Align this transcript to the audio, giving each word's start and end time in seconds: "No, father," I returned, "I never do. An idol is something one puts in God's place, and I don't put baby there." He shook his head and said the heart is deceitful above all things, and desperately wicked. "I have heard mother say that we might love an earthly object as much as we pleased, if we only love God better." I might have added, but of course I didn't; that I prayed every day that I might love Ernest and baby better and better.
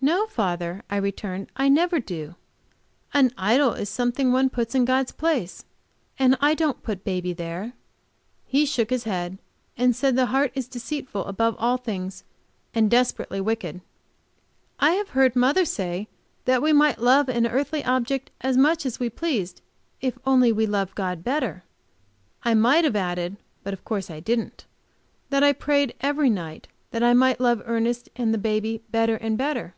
"No, 0.00 0.28
father," 0.28 0.84
I 0.88 0.96
returned, 0.96 1.48
"I 1.56 1.68
never 1.68 1.98
do. 1.98 2.36
An 3.12 3.32
idol 3.36 3.72
is 3.72 3.88
something 3.88 4.30
one 4.30 4.48
puts 4.48 4.72
in 4.76 4.84
God's 4.84 5.10
place, 5.10 5.64
and 6.16 6.38
I 6.40 6.54
don't 6.54 6.84
put 6.84 7.02
baby 7.02 7.32
there." 7.32 7.72
He 8.46 8.64
shook 8.64 8.90
his 8.90 9.04
head 9.04 9.38
and 9.76 9.96
said 9.96 10.14
the 10.14 10.26
heart 10.26 10.52
is 10.54 10.68
deceitful 10.68 11.24
above 11.26 11.56
all 11.58 11.78
things, 11.78 12.22
and 12.72 12.88
desperately 12.88 13.40
wicked. 13.40 13.80
"I 14.78 14.92
have 14.92 15.10
heard 15.10 15.34
mother 15.34 15.64
say 15.64 16.06
that 16.44 16.62
we 16.62 16.72
might 16.72 17.00
love 17.00 17.28
an 17.28 17.44
earthly 17.48 17.84
object 17.84 18.30
as 18.40 18.56
much 18.56 18.86
as 18.86 19.00
we 19.00 19.10
pleased, 19.10 19.62
if 20.00 20.14
we 20.16 20.22
only 20.24 20.52
love 20.52 20.94
God 20.94 21.24
better." 21.24 21.64
I 22.44 22.54
might 22.54 22.84
have 22.84 22.96
added, 22.96 23.36
but 23.64 23.74
of 23.74 23.84
course 23.84 24.10
I 24.12 24.20
didn't; 24.20 24.64
that 25.30 25.42
I 25.42 25.52
prayed 25.52 25.92
every 26.00 26.30
day 26.30 26.62
that 26.92 27.02
I 27.02 27.14
might 27.14 27.40
love 27.40 27.60
Ernest 27.66 28.08
and 28.14 28.40
baby 28.40 28.80
better 28.92 29.16
and 29.16 29.36
better. 29.36 29.74